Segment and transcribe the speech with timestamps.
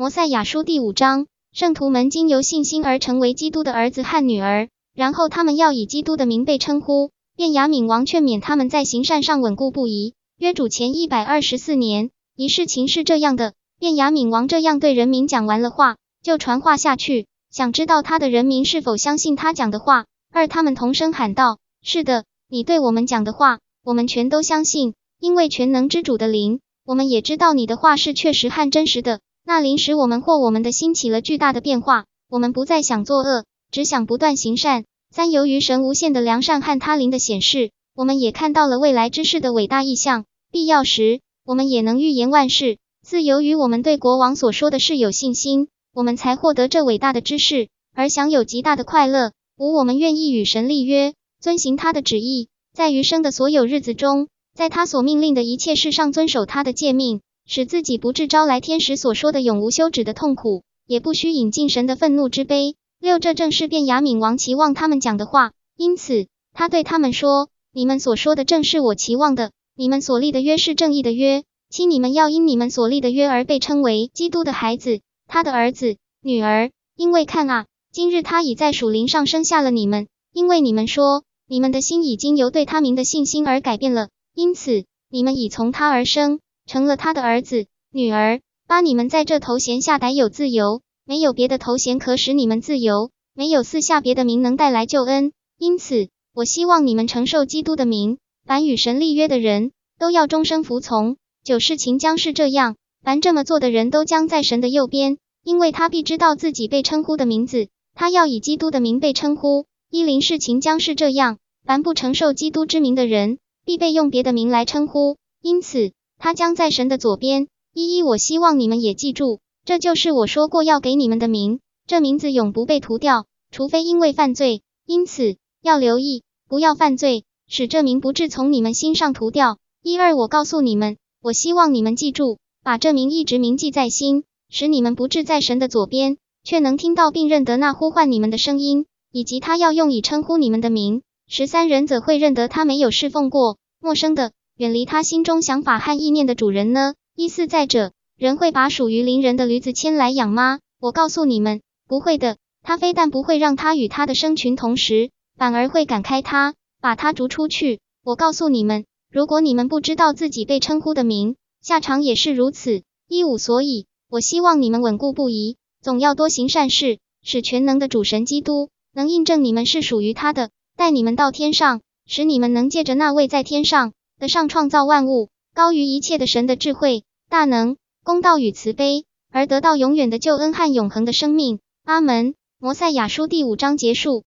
[0.00, 7.10] 摩赛亚书第五章，圣徒们经由信心而成为基督的儿子和女儿，然后他们要以基督的名被称呼。
[7.36, 10.14] 便雅悯王劝勉他们在行善上稳固不移。
[10.38, 20.06] 约主前一百二十四年，一事情是这样的：便雅悯王这样对人民讲完了话，就传话下去，想知道他的人民是否相信他讲的话。
[20.32, 29.20] 二他们同声喊道：“是的，你对我们讲的话，我们全都相信，因为全能之主的灵。”我们也知道你的话是确实和真实的。
[29.50, 34.84] 那灵使我们或我们的心起了巨大的变化，我们不再想作恶，只想不断行善。
[35.10, 40.24] 三由于神无限的良善和他灵的显示，我们也看到了未来之事的伟大意象。
[40.52, 42.78] 必要时，我们也能预言万事。
[43.02, 49.32] 四由于我们对国王所说的事有信心，我们才获得这伟大的知识，而享有极大的快乐。
[49.58, 54.28] 五我们愿意与神立约，遵行他的旨意，在余生的所有日子中。
[54.54, 57.20] 在他所命令的一切事上遵守他的诫命，
[57.52, 62.76] 使自己不致招来天使所说的永无休止的痛苦，也不需引进神的愤怒之杯。
[63.00, 71.42] 六，这正是便雅悯王期望他们讲的话，因此他对他们说：“你们所说的正是我期望的，你们所立的约是正义的约。
[71.70, 76.70] 七，你们要因你们所立的约而被称为基督的孩子，他的儿子、女儿。
[76.94, 86.38] 因为看啊，今日他已在属灵上生下了你们，因为你们说你们的心已经由对他名的信心而改变了。”因此，你们已从他而生，
[86.70, 88.40] 成了他的儿子、女儿。
[88.68, 95.32] 八，你们在这头衔下得有自由，没有别的头衔可使你们自由，没有四下别的名能带来救恩。
[95.58, 98.18] 因此，我希望你们承受基督的名。
[98.46, 101.16] 凡与神立约的人都要终身服从。
[101.42, 109.66] 九，事情将是这样，凡这么做的人都将在神的右边，因为他必知道自己被称呼的名字，他要以基督的名被称呼。
[109.90, 113.38] 一零，世情将是这样，凡不承受基督之名的人。
[113.64, 115.90] 必被用别的名来称呼，因此
[116.20, 117.48] 他将在神的左边。
[117.72, 124.62] 一一，我希望你们也记住，这就是我说过要给你们的名，这名字永不被涂掉，除非因为犯罪。
[124.86, 129.58] 因此要留意，不要犯罪，使这名不至从你们心上涂掉。
[129.82, 141.02] 一二，我告诉你们，我希望你们记住，把这名一直铭记在心，使你们不至在神的左边，却能听到并认得那呼唤你们的声音，以及他要用以称呼你们的名。
[141.28, 146.92] 十三人怎会认得他没有侍奉过陌生的、远离他心中想法和意念的主人呢？
[147.16, 150.58] 一四再者，人会把属于邻人的驴子牵来养吗？
[150.78, 152.36] 我告诉你们，不会的。
[152.62, 157.80] 他非但不会让他与他的生群同时，反而会赶开他，把他逐出去。
[158.04, 162.82] 我告诉你们，如果你们不知道自己被称呼的名，下场也是如此。
[163.08, 170.50] 一五，所以我希望你们稳固不移，总要多行善事，使全能的主神基督能印证你们是属于他的。
[170.76, 181.58] 带你们到天上，使你们能借着那位在天上的上创造万物、高于一切的神的智慧、大能、公道与慈悲，而得到永远的救恩和永恒的生命。
[181.84, 182.34] 阿门。
[182.62, 184.18] 摩赛亚书第五章结束。